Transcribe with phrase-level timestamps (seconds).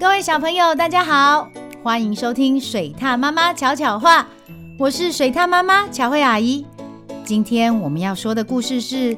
[0.00, 1.46] 各位小朋友，大家好，
[1.82, 4.26] 欢迎收听水獭妈妈巧巧话，
[4.78, 6.64] 我是水獭妈妈巧慧阿姨。
[7.22, 9.14] 今天我们要说的故事是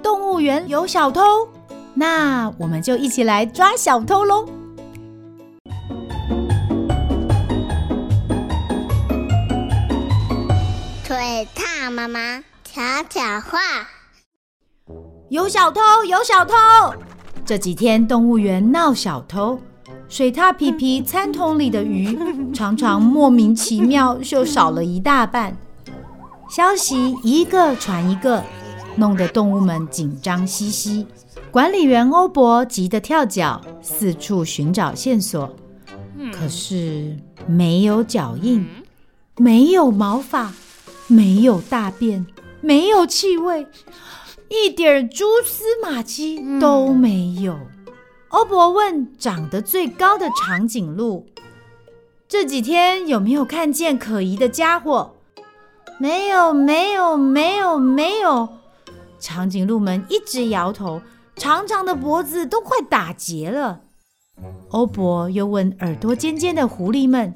[0.00, 1.20] 动物园有小偷，
[1.94, 4.46] 那我们就一起来抓小偷喽。
[11.02, 13.58] 水獭妈妈巧巧话，
[15.28, 16.54] 有小偷，有小偷！
[17.44, 19.60] 这几天动物园闹小偷，
[20.10, 22.18] 水獭皮皮餐桶里的鱼
[22.52, 25.56] 常常莫名其妙就少了一大半。
[26.48, 28.42] 消息一个传一个，
[28.96, 31.06] 弄得动物们紧张兮兮。
[31.52, 35.48] 管理员欧博急得跳脚，四处寻找线索，
[36.32, 38.66] 可是没有脚印，
[39.36, 40.52] 没有毛发。
[41.06, 42.24] 没有大便，
[42.60, 43.66] 没有气味，
[44.48, 47.58] 一点蛛丝马迹都没有。
[48.30, 51.26] 欧博问长得最高的长颈鹿
[52.28, 55.14] ：“这几天有没有看见可疑的家伙
[56.00, 58.48] ？”“没有，没有，没有，没有。”
[59.20, 61.02] 长颈鹿们一直摇头，
[61.36, 63.80] 长长的脖子都快打结了。
[64.70, 67.34] 欧博又问耳朵尖尖的狐狸们：“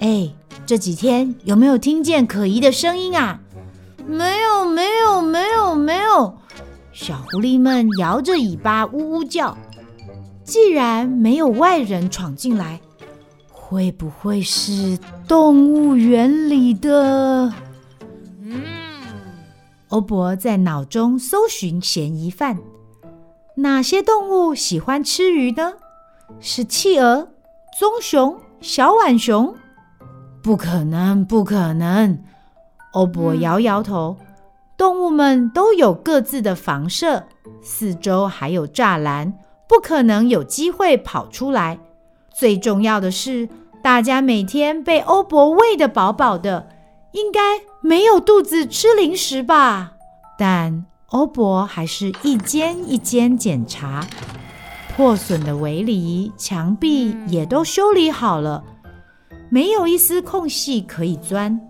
[0.00, 0.34] 哎。”
[0.66, 3.38] 这几天有没有听见可疑的声音啊？
[4.06, 6.38] 没有，没有，没有，没有。
[6.90, 9.54] 小狐狸们摇着尾巴呜呜叫。
[10.44, 12.78] 既然没有外人闯进来，
[13.50, 17.52] 会不会是动物园里的？
[18.42, 18.62] 嗯。
[19.88, 22.58] 欧博在脑中搜寻嫌疑犯。
[23.56, 25.74] 哪些动物喜欢吃鱼呢？
[26.40, 27.28] 是企鹅、
[27.78, 29.54] 棕熊、小浣熊？
[30.42, 32.18] 不可能，不可能！
[32.92, 34.16] 欧博摇摇头。
[34.76, 37.24] 动物们都有各自的房舍，
[37.62, 39.32] 四周还有栅栏，
[39.68, 41.78] 不可能有机会跑出来。
[42.32, 43.48] 最重要的是，
[43.82, 46.68] 大家每天被欧博喂得饱饱的，
[47.12, 47.40] 应该
[47.80, 49.92] 没有肚子吃零食吧？
[50.38, 54.04] 但欧博还是一间一间检查，
[54.96, 58.64] 破损的围篱、墙壁也都修理好了。
[59.48, 61.60] 没有一丝空隙可以钻。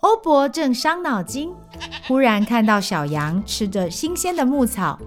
[0.00, 1.50] 欧博正伤脑筋，
[2.06, 4.98] 忽然看到小羊吃着新鲜的牧草。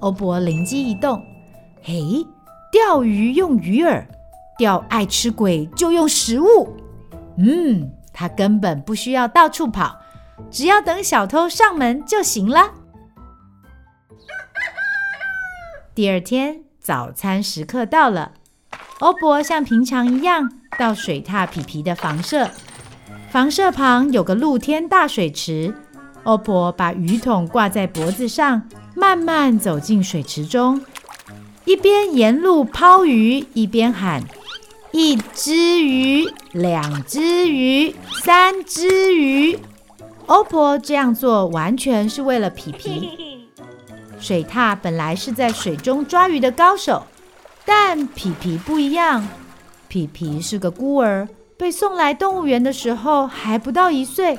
[0.00, 1.22] 欧博灵机一动
[1.86, 2.26] ：“嘿，
[2.72, 4.06] 钓鱼用鱼饵，
[4.56, 6.74] 钓爱吃鬼就用食物。
[7.36, 9.98] 嗯，他根本不需要到处跑，
[10.50, 12.72] 只要等小偷上门就行了。
[15.94, 18.32] ”第二天早餐时刻到了，
[19.00, 20.50] 欧博像平常一样。
[20.78, 22.48] 到水獭皮皮的房舍，
[23.30, 25.74] 房舍旁有个露天大水池。
[26.22, 28.66] 欧博把鱼桶挂在脖子上，
[28.96, 30.82] 慢慢走进水池中，
[31.64, 34.22] 一边沿路抛鱼，一边喊
[34.92, 39.58] ：“一只鱼，两只鱼，三只鱼。”
[40.26, 43.48] 欧博这样做完全是为了皮皮。
[44.20, 47.06] 水獭本来是在水中抓鱼的高手，
[47.64, 49.26] 但皮皮不一样。
[49.88, 54.38] 皮皮是个孤儿，被送来动物园的时候还不到一岁，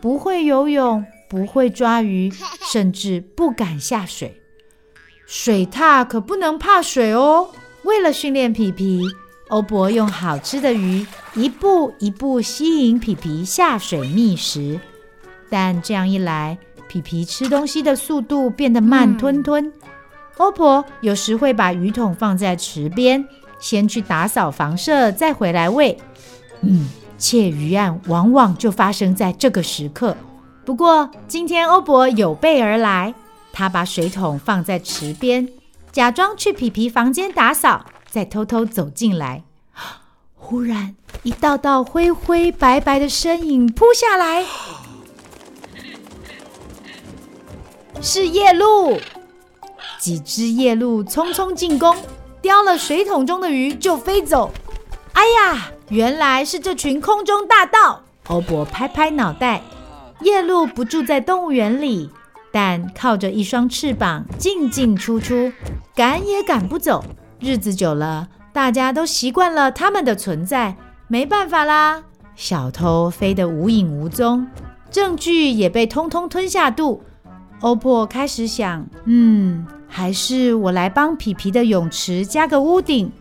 [0.00, 2.32] 不会游泳，不会抓鱼，
[2.72, 4.41] 甚至不敢下水。
[5.32, 7.48] 水獭可不能怕水哦。
[7.84, 9.00] 为了训练皮皮，
[9.48, 14.78] 欧博用好吃的鱼一步一步吸引皮皮下水觅食。
[15.48, 19.72] 但这样一来，皮皮吃东西的速度变得慢吞吞。
[20.36, 23.26] 欧博有时会把鱼桶放在池边。
[23.58, 25.96] 先去打扫房舍，再回来喂。
[26.60, 30.14] 嗯，窃鱼案往往就发生在这个时刻。
[30.66, 33.14] 不过今天欧博有备而来，
[33.52, 35.48] 他把水桶放在池边，
[35.90, 39.44] 假装去皮皮房间打扫，再偷偷走进来。
[40.34, 44.44] 忽然，一道道灰灰白白的身影扑下来，
[48.00, 49.00] 是夜鹭。
[49.98, 51.96] 几只夜鹭匆匆进攻。
[52.40, 54.50] 叼了水桶中的鱼就飞走，
[55.12, 58.02] 哎呀，原来是这群空中大盗！
[58.26, 59.62] 欧博拍拍脑袋，
[60.22, 62.10] 夜鹭不住在动物园里，
[62.52, 65.50] 但靠着一双翅膀进进出出，
[65.94, 67.04] 赶也赶不走。
[67.40, 70.76] 日子久了，大家都习惯了它们的存在，
[71.08, 72.02] 没办法啦。
[72.36, 74.46] 小偷飞得无影无踪，
[74.90, 77.02] 证据也被通通吞下肚。
[77.60, 79.66] 欧珀开始想，嗯。
[79.94, 83.12] 还是我来帮皮皮的泳池加个屋顶，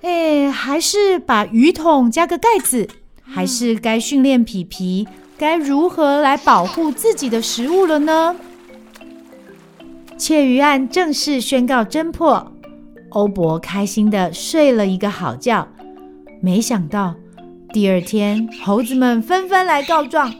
[0.00, 2.88] 哎，还是把鱼桶加个盖子，
[3.22, 5.06] 还是该训练皮皮
[5.36, 8.34] 该如何来保护自己的食物了呢？
[10.18, 12.52] 窃鱼案正式宣告侦破，
[13.10, 15.68] 欧伯开心地睡了一个好觉。
[16.42, 17.14] 没想到
[17.72, 20.34] 第二天，猴子们纷纷来告状，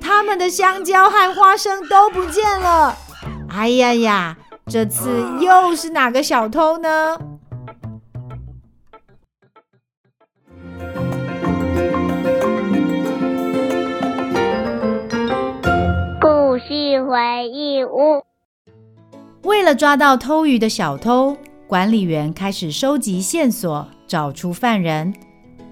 [0.00, 2.96] 他们的香蕉和花生都不见了。
[3.48, 7.18] 哎呀呀，这次又是哪个小偷呢？
[16.20, 17.65] 故事回忆。
[19.66, 21.36] 了抓到偷鱼的小偷，
[21.66, 25.12] 管理员开始收集线索，找出犯人。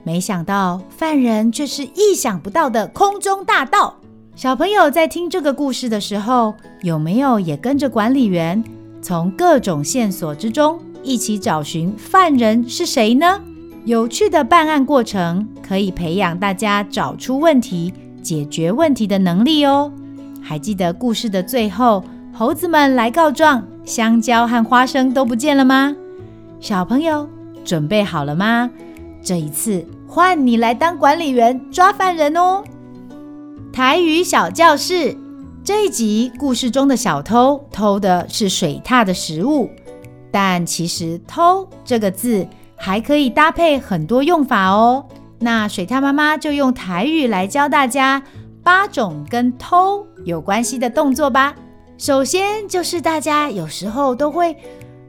[0.02, 3.94] 没想到犯人却是意想不到的空中大盗。
[4.34, 6.52] 小朋友在听这个故事的时候，
[6.82, 8.62] 有没有也跟着管理员
[9.00, 13.40] 从各种线索之中一起找寻犯人是谁呢？
[13.84, 19.92] 有趣的办案过程可以培养大家找出问题、解决问题的能力哦。
[20.42, 22.02] 还记得故事的最后，
[22.32, 25.94] 猴子们来告状，香蕉和花生都不见了吗？
[26.60, 27.28] 小朋友
[27.64, 28.70] 准备好了吗？
[29.22, 32.62] 这一次换你来当管理员，抓犯人哦！
[33.72, 35.16] 台语小教室
[35.62, 39.70] 这一集故事中的小偷偷的是水獭的食物，
[40.30, 42.46] 但其实“偷”这个字
[42.76, 45.06] 还可以搭配很多用法哦。
[45.40, 48.22] 那水獭妈妈就用台语来教大家
[48.62, 51.54] 八种跟偷有关系的动作吧。
[51.96, 54.56] 首先就是大家有时候都会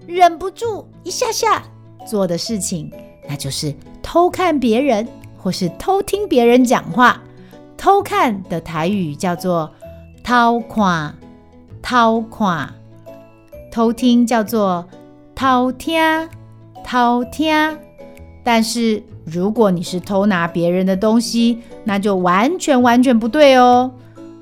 [0.08, 1.64] 忍不住一下下
[2.08, 2.92] 做的事情，
[3.28, 7.22] 那就是偷看别人或是偷听别人讲话。
[7.76, 9.70] 偷看的台语叫做
[10.24, 11.16] “偷看”，
[11.82, 12.70] 偷看；
[13.72, 14.88] 偷听叫做
[15.36, 16.00] “偷听”，
[16.86, 17.78] 偷听。
[18.44, 23.92] 但是如果你是偷拿别人的东西，那就完全完全不对哦。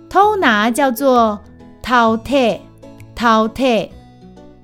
[0.09, 1.41] 偷拿叫做。
[1.83, 2.59] 饕餮，
[3.13, 3.89] 饕餮。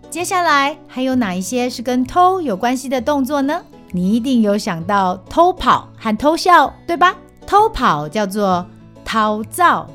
[0.10, 3.62] 接下来还有哪一些是跟偷有关系的动作呢？
[3.92, 7.16] 你一定有想到偷跑和偷笑，对吧？
[7.46, 8.66] 偷跑叫做
[9.04, 9.86] 偷走，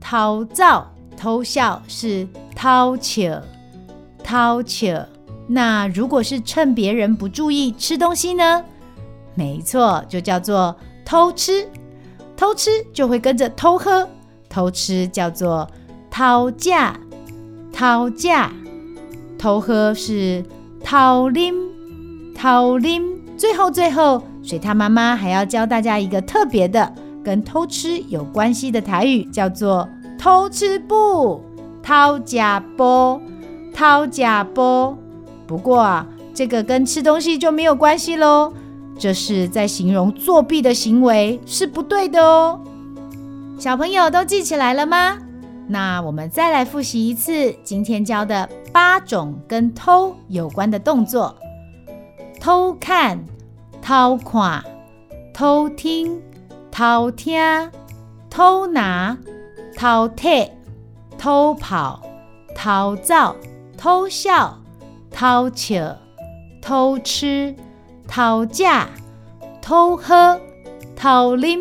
[0.00, 0.82] 偷走；
[1.16, 2.26] 偷笑是
[2.56, 3.40] 偷笑，
[4.24, 5.06] 偷笑。
[5.46, 8.64] 那如果是趁别人不注意吃东西呢？
[9.34, 11.68] 没错，就叫做偷吃。
[12.36, 14.08] 偷吃就会跟着偷喝，
[14.48, 15.68] 偷吃叫做。
[16.18, 16.70] 偷食，
[17.72, 18.28] 偷食，
[19.38, 20.44] 偷喝是
[20.82, 21.54] 偷啉，
[22.34, 23.00] 偷啉。
[23.36, 26.92] 最后，最后，水獭妈妈还要教大家一个特别的，
[27.22, 29.88] 跟偷吃有关系的台语，叫做
[30.18, 31.40] 偷吃不，
[31.84, 33.20] 偷食步，
[33.72, 34.96] 偷食步。
[35.46, 36.04] 不过啊，
[36.34, 38.52] 这个跟吃东西就没有关系喽，
[38.98, 42.58] 这是在形容作弊的行为，是不对的哦。
[43.56, 45.18] 小朋友都记起来了吗？
[45.70, 51.36] 那我们再来复习一次今天教的八种跟偷有关的动作：
[52.40, 53.22] 偷看、
[53.82, 54.64] 偷看、
[55.34, 56.22] 偷听、
[56.70, 57.70] 偷听、
[58.30, 59.18] 偷拿、
[59.76, 60.48] 偷摕、
[61.18, 62.02] 偷跑、
[62.54, 63.36] 偷照、
[63.76, 64.58] 偷笑、
[65.10, 65.96] 偷笑、
[66.62, 67.54] 偷吃、
[68.08, 68.88] 偷食、
[69.60, 70.40] 偷喝、
[70.96, 71.60] 偷拎、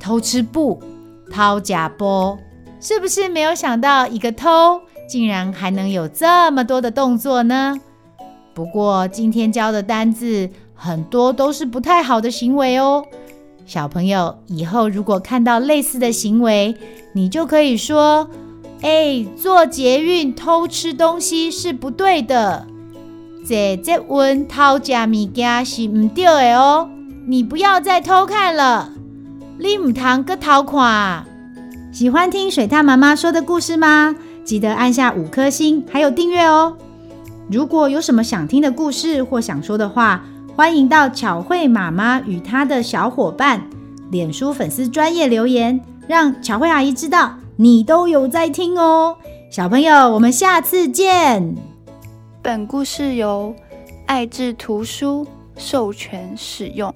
[0.00, 0.82] 偷吃布、
[1.30, 2.36] 偷食步。
[2.80, 7.80] 是不是没有想到一个偷竟然还能有这么多的动作呢？
[8.54, 13.04] 不过今天教的单字很多都是不太好的行为哦。
[13.66, 16.76] 小朋友以后如果看到类似的行为，
[17.12, 18.28] 你就可以说
[18.82, 22.66] ：“哎，坐捷运偷吃东西是不对的。
[23.40, 26.88] 坐捷运偷吃物件是唔对的哦，
[27.26, 28.90] 你不要再偷看了，
[29.58, 31.24] 你唔通阁偷看。”
[31.90, 34.14] 喜欢听水獭妈妈说的故事吗？
[34.44, 36.76] 记得按下五颗星，还有订阅哦。
[37.50, 40.22] 如果有什么想听的故事或想说的话，
[40.54, 43.62] 欢迎到巧慧妈妈与她的小伙伴
[44.10, 49.16] 脸书粉丝专业留言，让巧慧阿姨知道你都有在听哦。
[49.50, 51.56] 小朋友，我们下次见。
[52.42, 53.54] 本故事由
[54.06, 55.26] 爱智图书
[55.56, 56.94] 授权使用。